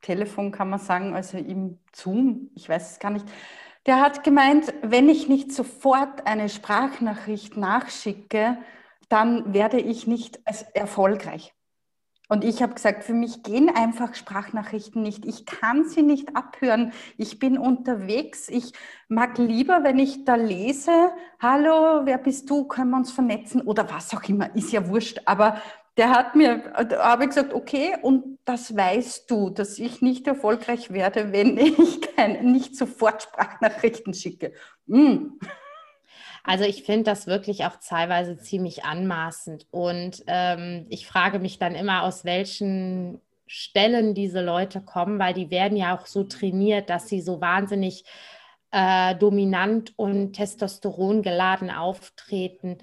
[0.00, 3.26] Telefon, kann man sagen, also im Zoom, ich weiß es gar nicht,
[3.86, 8.58] der hat gemeint, wenn ich nicht sofort eine Sprachnachricht nachschicke,
[9.08, 10.40] dann werde ich nicht
[10.72, 11.52] erfolgreich.
[12.32, 15.26] Und ich habe gesagt, für mich gehen einfach Sprachnachrichten nicht.
[15.26, 16.94] Ich kann sie nicht abhören.
[17.18, 18.48] Ich bin unterwegs.
[18.48, 18.72] Ich
[19.06, 23.90] mag lieber, wenn ich da lese, hallo, wer bist du, können wir uns vernetzen oder
[23.90, 25.20] was auch immer, ist ja wurscht.
[25.26, 25.60] Aber
[25.98, 30.90] der hat mir, habe ich gesagt, okay, und das weißt du, dass ich nicht erfolgreich
[30.90, 34.54] werde, wenn ich kein, nicht sofort Sprachnachrichten schicke.
[34.86, 35.32] Mm.
[36.44, 39.66] Also ich finde das wirklich auch teilweise ziemlich anmaßend.
[39.70, 45.50] Und ähm, ich frage mich dann immer, aus welchen Stellen diese Leute kommen, weil die
[45.50, 48.04] werden ja auch so trainiert, dass sie so wahnsinnig
[48.72, 52.78] äh, dominant und Testosteron geladen auftreten.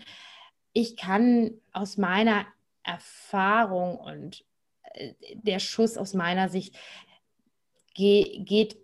[0.72, 2.45] Ich kann aus meiner
[2.84, 4.45] Erfahrung und
[4.93, 6.76] äh, der Schuss aus meiner Sicht
[7.95, 8.78] ge geht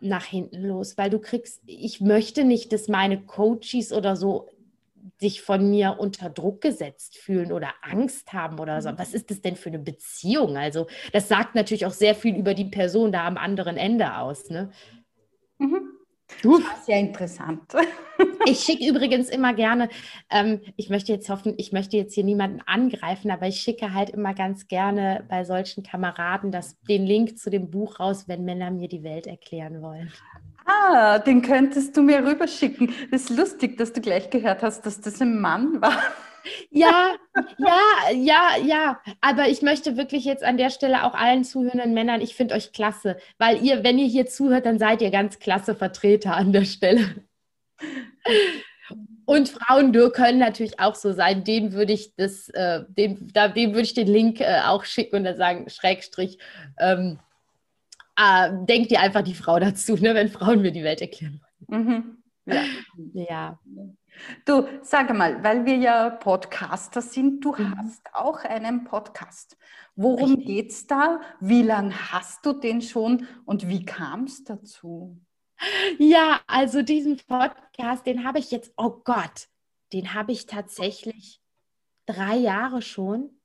[0.00, 4.48] nach hinten los, weil du kriegst, ich möchte nicht, dass meine Coaches oder so
[5.20, 8.90] sich von mir unter Druck gesetzt fühlen oder Angst haben oder so.
[8.90, 8.98] Mhm.
[8.98, 10.56] Was ist das denn für eine Beziehung?
[10.56, 14.48] Also, das sagt natürlich auch sehr viel über die Person da am anderen Ende aus.
[14.50, 14.70] Ne?
[15.58, 15.97] Mhm.
[16.42, 16.58] Du?
[16.58, 17.62] Das ist ja interessant.
[18.46, 19.88] ich schicke übrigens immer gerne,
[20.30, 24.10] ähm, ich möchte jetzt hoffen, ich möchte jetzt hier niemanden angreifen, aber ich schicke halt
[24.10, 28.70] immer ganz gerne bei solchen Kameraden das, den Link zu dem Buch raus, wenn Männer
[28.70, 30.12] mir die Welt erklären wollen.
[30.64, 32.92] Ah, den könntest du mir rüberschicken.
[33.10, 35.98] Das ist lustig, dass du gleich gehört hast, dass das ein Mann war.
[36.70, 37.14] Ja,
[37.58, 39.00] ja, ja, ja.
[39.20, 42.72] Aber ich möchte wirklich jetzt an der Stelle auch allen zuhörenden Männern, ich finde euch
[42.72, 46.64] klasse, weil ihr, wenn ihr hier zuhört, dann seid ihr ganz klasse Vertreter an der
[46.64, 47.26] Stelle.
[49.24, 51.44] Und Frauen können natürlich auch so sein.
[51.44, 55.16] Denen würde ich das, äh, dem, da, dem würde ich den Link äh, auch schicken
[55.16, 56.38] und dann sagen, Schrägstrich,
[56.78, 57.18] ähm,
[58.16, 61.84] äh, denkt ihr einfach die Frau dazu, ne, wenn Frauen mir die Welt erklären wollen.
[61.84, 62.22] Mhm.
[62.46, 62.62] Ja.
[63.12, 63.58] ja.
[64.44, 67.76] Du, sag mal, weil wir ja Podcaster sind, du mhm.
[67.78, 69.56] hast auch einen Podcast.
[69.96, 71.20] Worum geht es da?
[71.40, 75.20] Wie lange hast du den schon und wie kam es dazu?
[75.98, 79.48] Ja, also diesen Podcast, den habe ich jetzt, oh Gott,
[79.92, 81.40] den habe ich tatsächlich
[82.06, 83.40] drei Jahre schon.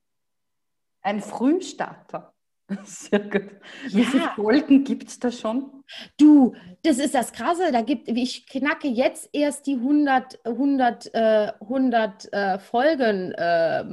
[1.01, 2.32] Ein Frühstarter.
[2.85, 3.49] Sehr gut.
[3.87, 4.07] Wie ja.
[4.07, 5.83] viele Folgen gibt es da schon?
[6.17, 7.71] Du, das ist das Krasse.
[7.71, 13.83] Da gibt, ich knacke jetzt erst die 100, 100, äh, 100 äh, Folgen äh,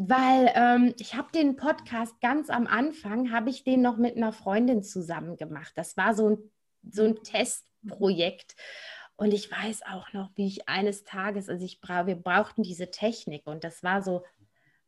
[0.00, 4.32] weil ähm, ich habe den Podcast ganz am Anfang, habe ich den noch mit einer
[4.32, 5.72] Freundin zusammen gemacht.
[5.74, 6.38] Das war so ein,
[6.88, 8.54] so ein Testprojekt.
[9.16, 12.92] Und ich weiß auch noch, wie ich eines Tages, also ich bra wir brauchten diese
[12.92, 14.22] Technik und das war so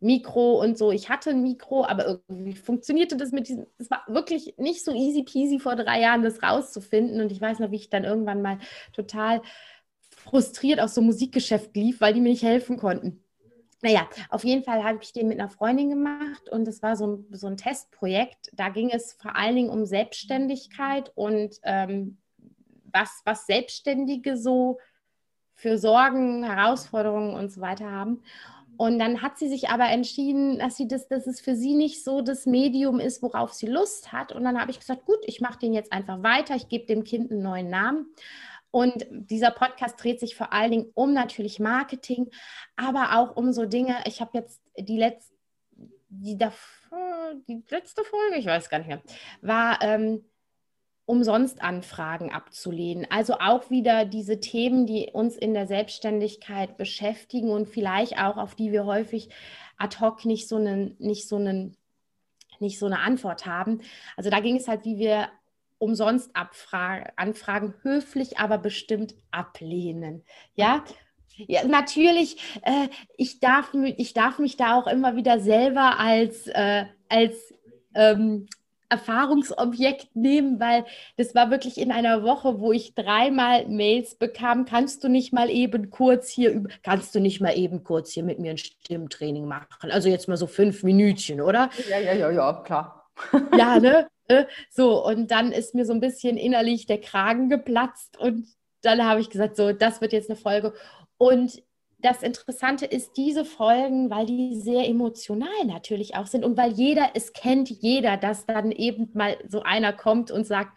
[0.00, 0.90] Mikro und so.
[0.90, 3.66] Ich hatte ein Mikro, aber irgendwie funktionierte das mit diesem.
[3.78, 7.20] Es war wirklich nicht so easy peasy vor drei Jahren, das rauszufinden.
[7.20, 8.58] Und ich weiß noch, wie ich dann irgendwann mal
[8.92, 9.42] total
[10.16, 13.22] frustriert aus so einem Musikgeschäft lief, weil die mir nicht helfen konnten.
[13.82, 17.06] Naja, auf jeden Fall habe ich den mit einer Freundin gemacht und es war so
[17.06, 18.50] ein, so ein Testprojekt.
[18.52, 22.18] Da ging es vor allen Dingen um Selbstständigkeit und ähm,
[22.92, 24.78] was, was Selbstständige so
[25.54, 28.22] für Sorgen, Herausforderungen und so weiter haben.
[28.80, 32.02] Und dann hat sie sich aber entschieden, dass sie das, dass es für sie nicht
[32.02, 34.32] so das Medium ist, worauf sie Lust hat.
[34.32, 36.56] Und dann habe ich gesagt, gut, ich mache den jetzt einfach weiter.
[36.56, 38.06] Ich gebe dem Kind einen neuen Namen.
[38.70, 42.30] Und dieser Podcast dreht sich vor allen Dingen um natürlich Marketing,
[42.74, 43.96] aber auch um so Dinge.
[44.06, 45.34] Ich habe jetzt die letzte,
[46.08, 46.38] die,
[47.48, 49.02] die letzte Folge, ich weiß gar nicht mehr,
[49.42, 50.24] war ähm,
[51.10, 53.04] umsonst Anfragen abzulehnen.
[53.10, 58.54] Also auch wieder diese Themen, die uns in der Selbstständigkeit beschäftigen und vielleicht auch auf
[58.54, 59.28] die wir häufig
[59.76, 61.76] ad hoc nicht so einen, nicht so einen,
[62.60, 63.80] nicht so eine Antwort haben.
[64.16, 65.30] Also da ging es halt, wie wir
[65.78, 70.22] umsonst Anfragen höflich, aber bestimmt ablehnen.
[70.54, 70.84] Ja.
[71.48, 76.84] Ja, natürlich, äh, ich, darf, ich darf mich da auch immer wieder selber als, äh,
[77.08, 77.54] als
[77.94, 78.46] ähm,
[78.90, 80.84] Erfahrungsobjekt nehmen, weil
[81.16, 84.64] das war wirklich in einer Woche, wo ich dreimal Mails bekam.
[84.64, 88.38] Kannst du nicht mal eben kurz hier, kannst du nicht mal eben kurz hier mit
[88.38, 89.90] mir ein Stimmtraining machen?
[89.90, 91.70] Also jetzt mal so fünf Minütchen, oder?
[91.88, 93.10] Ja, ja, ja, ja, klar.
[93.56, 94.08] Ja, ne?
[94.28, 98.46] Äh, so, und dann ist mir so ein bisschen innerlich der Kragen geplatzt und
[98.82, 100.72] dann habe ich gesagt, so, das wird jetzt eine Folge.
[101.18, 101.62] Und
[102.02, 107.10] das Interessante ist, diese Folgen, weil die sehr emotional natürlich auch sind und weil jeder,
[107.14, 110.76] es kennt jeder, dass dann eben mal so einer kommt und sagt,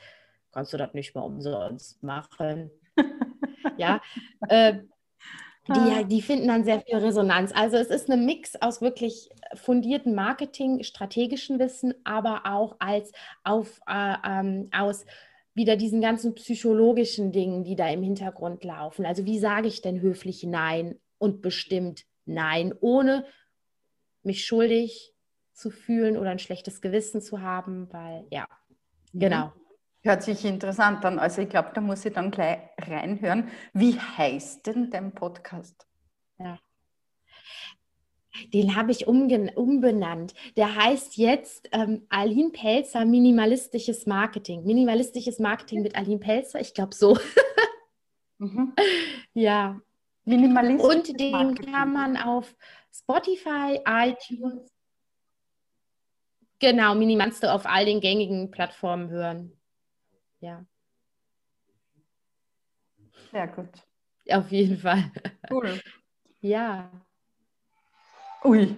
[0.51, 2.71] kannst du das nicht mal umsonst machen?
[3.77, 4.01] ja,
[4.49, 4.79] äh,
[5.67, 6.03] die, ah.
[6.03, 7.53] die finden dann sehr viel Resonanz.
[7.55, 13.79] Also es ist ein Mix aus wirklich fundierten Marketing, strategischen Wissen, aber auch als auf,
[13.87, 15.05] äh, ähm, aus
[15.53, 19.05] wieder diesen ganzen psychologischen Dingen, die da im Hintergrund laufen.
[19.05, 23.25] Also wie sage ich denn höflich Nein und bestimmt Nein, ohne
[24.23, 25.13] mich schuldig
[25.53, 28.47] zu fühlen oder ein schlechtes Gewissen zu haben, weil ja,
[29.11, 29.19] mhm.
[29.19, 29.53] genau.
[30.01, 31.17] Hört sich interessant an.
[31.17, 33.49] Also ich glaube, da muss ich dann gleich reinhören.
[33.71, 35.87] Wie heißt denn dein Podcast?
[36.37, 36.59] Ja.
[38.53, 40.33] Den habe ich umbenannt.
[40.57, 44.65] Der heißt jetzt ähm, Aline Pelzer Minimalistisches Marketing.
[44.65, 47.17] Minimalistisches Marketing mit Aline Pelzer, ich glaube so.
[48.39, 48.73] mhm.
[49.33, 49.79] Ja,
[50.25, 50.95] Minimalistisch.
[50.95, 51.73] Und den Marketing.
[51.73, 52.55] kann man auf
[52.91, 54.71] Spotify, iTunes,
[56.59, 59.51] genau, Minimalste auf all den gängigen Plattformen hören.
[60.39, 60.65] Ja.
[63.31, 63.69] Sehr gut.
[64.29, 65.11] Auf jeden Fall.
[65.49, 65.79] Cool.
[66.45, 66.91] Ja.
[68.43, 68.75] Ui.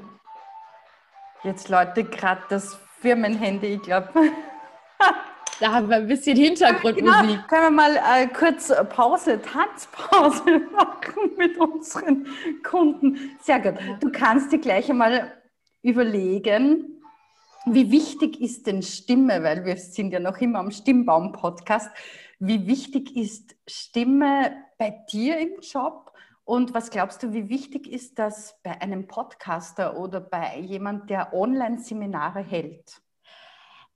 [1.44, 4.10] Jetzt läutet gerade das Firmenhandy, ich glaube.
[5.60, 7.06] Da haben wir ein bisschen Hintergrundmusik.
[7.06, 7.48] Genau.
[7.48, 12.28] Können wir mal äh, kurz Pause, Tanzpause machen mit unseren
[12.62, 13.38] Kunden?
[13.42, 13.80] Sehr gut.
[14.02, 15.32] Du kannst dir gleich einmal
[15.82, 17.02] überlegen,
[17.66, 21.90] wie wichtig ist denn Stimme, weil wir sind ja noch immer am Stimmbaum-Podcast.
[22.40, 26.12] Wie wichtig ist Stimme bei dir im Job?
[26.44, 31.34] Und was glaubst du, wie wichtig ist das bei einem Podcaster oder bei jemand, der
[31.34, 33.02] Online-Seminare hält?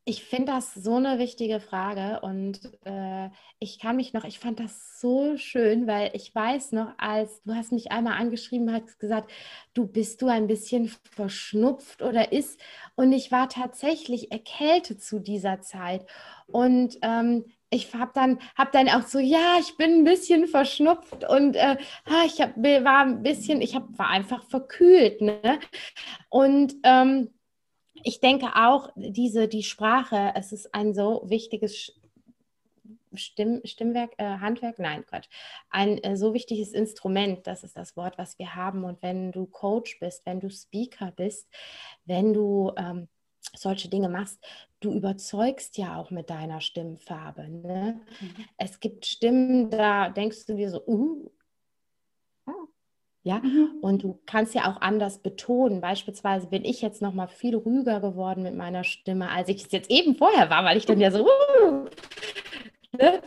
[0.10, 4.60] Ich finde das so eine wichtige Frage und äh, ich kann mich noch, ich fand
[4.60, 9.32] das so schön, weil ich weiß noch, als du hast mich einmal angeschrieben, hast gesagt,
[9.76, 12.60] du bist du ein bisschen verschnupft oder ist
[12.96, 16.08] und ich war tatsächlich erkältet zu dieser Zeit
[16.48, 21.24] und ähm, ich habe dann, hab dann auch so, ja, ich bin ein bisschen verschnupft
[21.30, 21.78] und äh,
[22.26, 25.22] ich hab, war ein bisschen, ich hab, war einfach verkühlt.
[25.22, 25.60] Ne?
[26.30, 27.30] Und ähm,
[28.04, 31.96] ich denke auch, diese, die Sprache, es ist ein so wichtiges
[33.16, 35.28] Stimm, Stimmwerk, äh, Handwerk, nein, Quatsch,
[35.72, 38.84] ein äh, so wichtiges Instrument, das ist das Wort, was wir haben.
[38.84, 41.50] Und wenn du Coach bist, wenn du Speaker bist,
[42.06, 43.08] wenn du ähm,
[43.56, 44.40] solche Dinge machst,
[44.80, 47.50] du überzeugst ja auch mit deiner Stimmfarbe.
[47.50, 48.00] Ne?
[48.20, 48.46] Mhm.
[48.58, 51.32] Es gibt Stimmen, da denkst du dir so, uh,
[53.24, 53.72] ja, mhm.
[53.82, 55.82] und du kannst ja auch anders betonen.
[55.82, 59.72] Beispielsweise bin ich jetzt noch mal viel ruhiger geworden mit meiner Stimme, als ich es
[59.72, 61.86] jetzt eben vorher war, weil ich dann ja so uh,
[62.92, 63.22] Ne?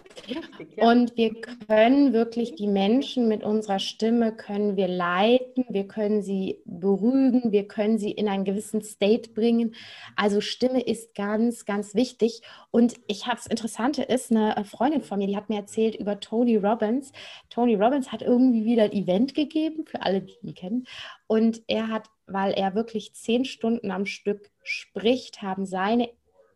[0.77, 6.59] Und wir können wirklich die Menschen mit unserer Stimme, können wir leiten, wir können sie
[6.65, 9.75] beruhigen, wir können sie in einen gewissen State bringen.
[10.17, 12.43] Also Stimme ist ganz, ganz wichtig.
[12.71, 16.21] Und ich habe das Interessante ist, eine Freundin von mir, die hat mir erzählt über
[16.21, 17.13] Tony Robbins.
[17.51, 20.87] Tony Robbins hat irgendwie wieder ein Event gegeben, für alle, die ihn kennen.
[21.27, 26.11] Und er hat, weil er wirklich zehn Stunden am Stück spricht, haben seine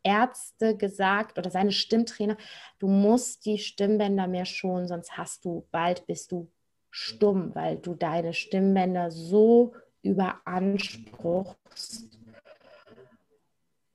[0.07, 2.37] Ärzte gesagt oder seine Stimmtrainer,
[2.79, 6.49] du musst die Stimmbänder mehr schonen, sonst hast du, bald bist du
[6.91, 12.21] stumm, weil du deine Stimmbänder so überanspruchst.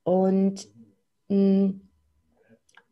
[0.04, 0.68] Und
[1.28, 1.88] mh, hm,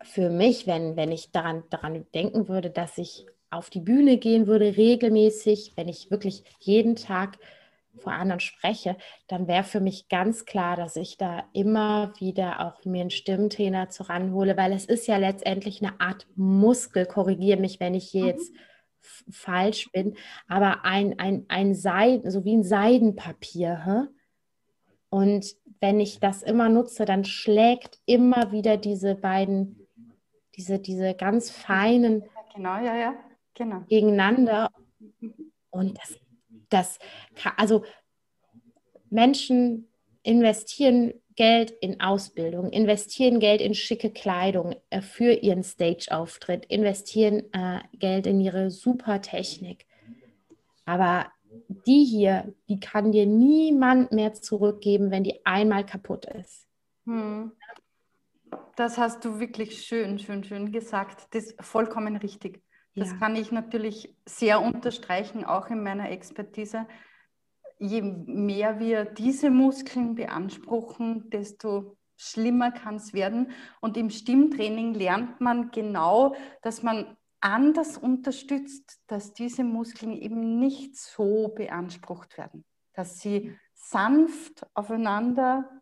[0.03, 4.47] für mich, wenn, wenn ich daran, daran denken würde, dass ich auf die Bühne gehen
[4.47, 7.37] würde, regelmäßig, wenn ich wirklich jeden Tag
[7.99, 12.85] vor anderen spreche, dann wäre für mich ganz klar, dass ich da immer wieder auch
[12.85, 17.81] mir einen Stimmtrainer zu ranhole, weil es ist ja letztendlich eine Art Muskel, korrigiere mich,
[17.81, 18.29] wenn ich hier mhm.
[18.29, 18.53] jetzt
[19.31, 23.85] falsch bin, aber ein, ein, ein Seiden, so wie ein Seidenpapier.
[23.85, 24.15] Hä?
[25.09, 29.87] Und wenn ich das immer nutze, dann schlägt immer wieder diese beiden,
[30.57, 32.25] diese, diese ganz feinen
[32.55, 33.15] genau, ja, ja.
[33.55, 33.81] Genau.
[33.89, 34.71] gegeneinander.
[35.71, 36.19] Und das
[36.71, 36.99] das,
[37.57, 37.85] also
[39.11, 39.89] Menschen
[40.23, 47.81] investieren Geld in Ausbildung, investieren Geld in schicke Kleidung äh, für ihren Stage-Auftritt, investieren äh,
[47.95, 49.87] Geld in ihre super Technik.
[50.85, 51.27] Aber
[51.87, 56.67] die hier, die kann dir niemand mehr zurückgeben, wenn die einmal kaputt ist.
[57.07, 57.53] Hm.
[58.77, 61.27] das hast du wirklich schön, schön, schön gesagt.
[61.31, 62.63] Das ist vollkommen richtig.
[63.01, 63.17] Das ja.
[63.17, 66.87] kann ich natürlich sehr unterstreichen, auch in meiner Expertise.
[67.79, 73.53] Je mehr wir diese Muskeln beanspruchen, desto schlimmer kann es werden.
[73.81, 80.95] Und im Stimmtraining lernt man genau, dass man anders unterstützt, dass diese Muskeln eben nicht
[80.99, 85.80] so beansprucht werden, dass sie sanft aufeinander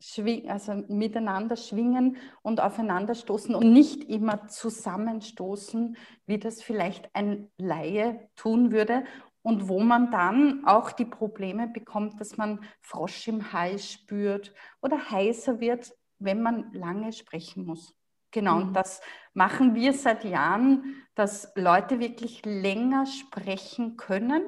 [0.00, 7.50] schwingen, also miteinander schwingen und aufeinander stoßen und nicht immer zusammenstoßen, wie das vielleicht ein
[7.58, 9.04] Laie tun würde
[9.42, 15.10] und wo man dann auch die Probleme bekommt, dass man Frosch im Hals spürt oder
[15.10, 17.94] heißer wird, wenn man lange sprechen muss.
[18.30, 18.68] Genau, mhm.
[18.68, 19.00] und das
[19.32, 24.42] machen wir seit Jahren, dass Leute wirklich länger sprechen können,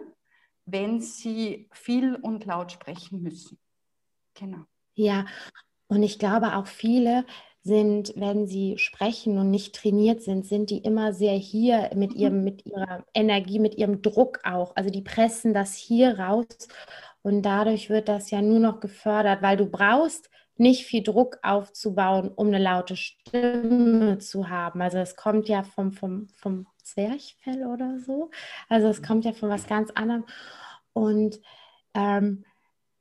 [0.66, 3.58] wenn sie viel und laut sprechen müssen.
[4.34, 4.64] Genau.
[5.00, 5.24] Ja,
[5.88, 7.24] und ich glaube auch viele
[7.62, 12.38] sind, wenn sie sprechen und nicht trainiert sind, sind die immer sehr hier mit ihrem,
[12.38, 12.44] mhm.
[12.44, 14.76] mit ihrer Energie, mit ihrem Druck auch.
[14.76, 16.68] Also die pressen das hier raus
[17.22, 22.28] und dadurch wird das ja nur noch gefördert, weil du brauchst nicht viel Druck aufzubauen,
[22.28, 24.82] um eine laute Stimme zu haben.
[24.82, 28.30] Also es kommt ja vom, vom, vom Zwerchfell oder so.
[28.68, 30.26] Also es kommt ja von was ganz anderem.
[30.92, 31.40] Und
[31.94, 32.44] ähm,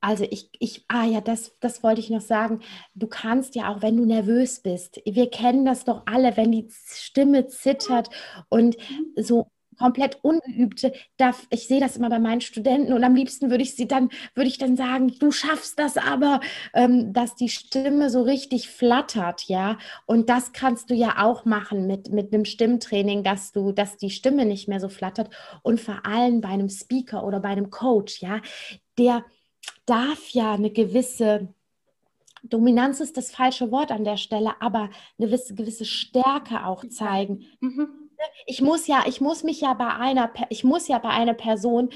[0.01, 2.59] also ich, ich, ah ja, das, das wollte ich noch sagen.
[2.95, 6.67] Du kannst ja auch, wenn du nervös bist, wir kennen das doch alle, wenn die
[6.69, 8.09] Stimme zittert
[8.49, 9.21] und mhm.
[9.21, 13.63] so komplett ungeübte, darf, ich sehe das immer bei meinen Studenten und am liebsten würde
[13.63, 16.41] ich sie dann, würde ich dann sagen, du schaffst das aber,
[16.73, 19.77] ähm, dass die Stimme so richtig flattert, ja.
[20.05, 24.09] Und das kannst du ja auch machen mit, mit einem Stimmtraining, dass du, dass die
[24.09, 25.29] Stimme nicht mehr so flattert.
[25.63, 28.41] Und vor allem bei einem Speaker oder bei einem Coach, ja,
[28.97, 29.23] der
[29.89, 31.54] darf ja eine gewisse
[32.43, 37.45] Dominanz ist das falsche Wort an der Stelle, aber eine gewisse, gewisse Stärke auch zeigen.
[37.60, 38.10] Mhm.
[38.45, 41.89] Ich muss ja, ich muss mich ja bei einer, ich muss ja bei einer Person,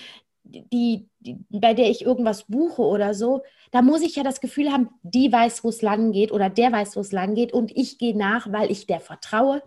[0.43, 4.71] die, die, bei der ich irgendwas buche oder so, da muss ich ja das Gefühl
[4.71, 7.75] haben, die weiß, wo es lang geht oder der weiß, wo es lang geht und
[7.75, 9.63] ich gehe nach, weil ich der vertraue.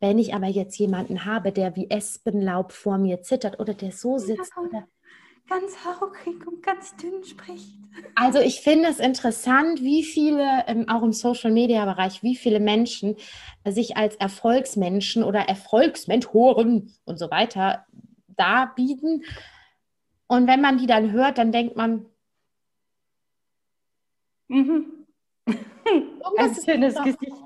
[0.00, 4.18] Wenn ich aber jetzt jemanden habe, der wie Espenlaub vor mir zittert oder der so
[4.18, 4.86] sitzt oder
[5.48, 7.76] ganz hauchig und ganz dünn spricht.
[8.14, 13.16] Also ich finde es interessant, wie viele, ähm, auch im Social-Media-Bereich, wie viele Menschen
[13.64, 17.86] sich als Erfolgsmenschen oder Erfolgsmentoren und so weiter
[18.36, 19.24] darbieten.
[20.26, 22.06] Und wenn man die dann hört, dann denkt man,
[24.48, 25.06] mhm.
[25.46, 27.42] ein schönes Gesicht.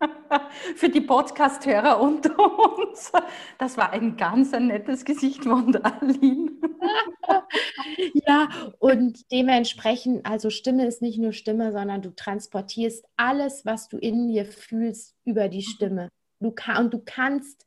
[0.76, 2.36] Für die Podcast-Hörer unter
[2.76, 3.12] uns.
[3.58, 6.53] Das war ein ganz ein nettes Gesicht von der Aline.
[8.26, 13.98] ja, und dementsprechend, also Stimme ist nicht nur Stimme, sondern du transportierst alles, was du
[13.98, 16.08] in dir fühlst, über die Stimme.
[16.40, 17.64] Du kann, und du kannst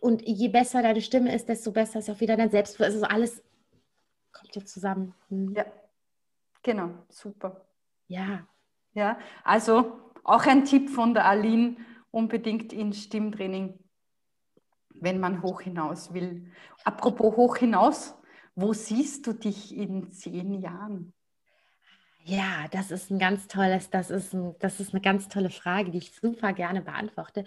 [0.00, 3.02] und je besser deine Stimme ist, desto besser ist auch wieder dein Selbstbewusstsein.
[3.02, 3.42] Also alles
[4.32, 5.14] kommt ja zusammen.
[5.28, 5.54] Hm.
[5.54, 5.64] Ja,
[6.62, 7.66] genau, super.
[8.08, 8.46] Ja,
[8.94, 11.76] ja, also auch ein Tipp von der Aline,
[12.10, 13.78] unbedingt ins Stimmtraining,
[15.00, 16.46] wenn man hoch hinaus will.
[16.84, 18.14] Apropos hoch hinaus,
[18.54, 21.12] wo siehst du dich in zehn Jahren?
[22.28, 25.92] Ja, das ist ein ganz tolles, das ist, ein, das ist eine ganz tolle Frage,
[25.92, 27.44] die ich super gerne beantworte.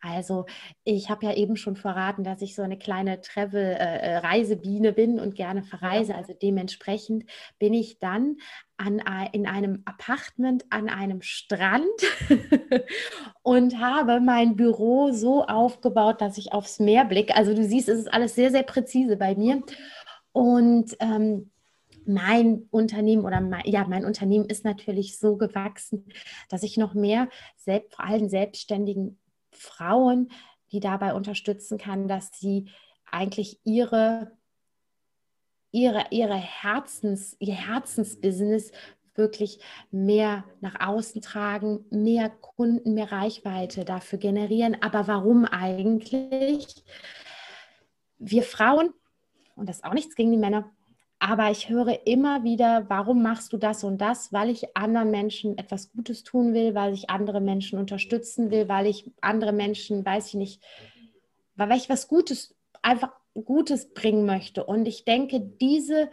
[0.00, 0.46] Also
[0.84, 5.34] ich habe ja eben schon verraten, dass ich so eine kleine Travel-Reisebiene äh, bin und
[5.34, 6.14] gerne verreise.
[6.14, 7.26] Also dementsprechend
[7.58, 8.38] bin ich dann
[8.78, 11.84] an, in einem Apartment an einem Strand
[13.42, 17.36] und habe mein Büro so aufgebaut, dass ich aufs Meer blicke.
[17.36, 19.62] Also du siehst, es ist alles sehr, sehr präzise bei mir.
[20.32, 21.50] Und ähm,
[22.06, 26.06] mein Unternehmen oder mein, ja, mein Unternehmen ist natürlich so gewachsen,
[26.48, 29.18] dass ich noch mehr, selbst, vor allem selbstständigen
[29.50, 30.30] Frauen,
[30.72, 32.70] die dabei unterstützen kann, dass sie
[33.10, 34.32] eigentlich ihre,
[35.70, 38.72] ihre, ihre Herzens, ihr Herzensbusiness
[39.14, 39.60] wirklich
[39.90, 44.76] mehr nach außen tragen, mehr Kunden, mehr Reichweite dafür generieren.
[44.80, 46.82] Aber warum eigentlich?
[48.18, 48.94] Wir Frauen,
[49.56, 50.70] und das ist auch nichts gegen die Männer,
[51.22, 54.32] aber ich höre immer wieder, warum machst du das und das?
[54.32, 58.86] Weil ich anderen Menschen etwas Gutes tun will, weil ich andere Menschen unterstützen will, weil
[58.86, 60.62] ich andere Menschen, weiß ich nicht,
[61.54, 64.64] weil ich was Gutes, einfach Gutes bringen möchte.
[64.64, 66.10] Und ich denke, diese,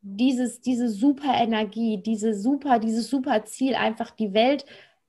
[0.00, 4.66] dieses, diese super Energie, diese super, dieses super Ziel, einfach die Welt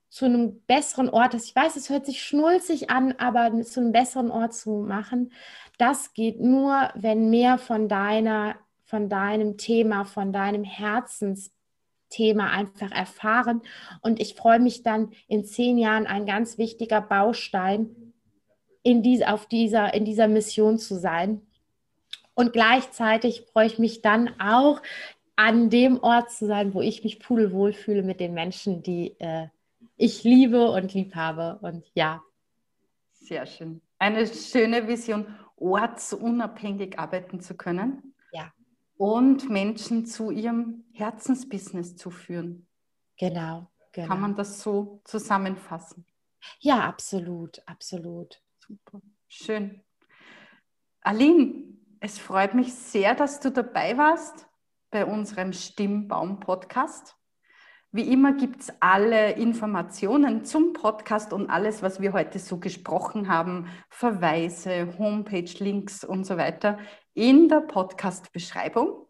[0.08, 4.30] zu einem besseren Ort, ich weiß, es hört sich schnulzig an, aber zu einem besseren
[4.30, 5.32] Ort zu machen,
[5.78, 8.54] das geht nur, wenn mehr von deiner
[8.92, 11.56] von deinem Thema, von deinem Herzensthema
[12.10, 13.62] Thema einfach erfahren.
[14.02, 18.12] Und ich freue mich dann in zehn Jahren ein ganz wichtiger Baustein
[18.82, 21.40] in, dies, auf dieser, in dieser Mission zu sein.
[22.34, 24.82] Und gleichzeitig freue ich mich dann auch,
[25.36, 29.46] an dem Ort zu sein, wo ich mich pudelwohl fühle mit den Menschen, die äh,
[29.96, 31.58] ich liebe und lieb habe.
[31.62, 32.20] Und ja.
[33.12, 33.80] Sehr schön.
[33.98, 38.11] Eine schöne Vision, ortsunabhängig arbeiten zu können.
[39.04, 42.68] Und Menschen zu ihrem Herzensbusiness zu führen.
[43.18, 44.06] Genau, genau.
[44.06, 46.06] Kann man das so zusammenfassen?
[46.60, 48.40] Ja, absolut, absolut.
[48.60, 49.00] Super.
[49.26, 49.82] Schön.
[51.00, 51.64] Aline,
[51.98, 54.46] es freut mich sehr, dass du dabei warst
[54.92, 57.16] bei unserem Stimmbaum-Podcast.
[57.94, 63.28] Wie immer gibt es alle Informationen zum Podcast und alles, was wir heute so gesprochen
[63.28, 66.78] haben, Verweise, Homepage-Links und so weiter
[67.12, 69.06] in der Podcast-Beschreibung.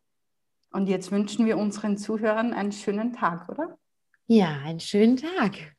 [0.73, 3.79] Und jetzt wünschen wir unseren Zuhörern einen schönen Tag, oder?
[4.27, 5.77] Ja, einen schönen Tag.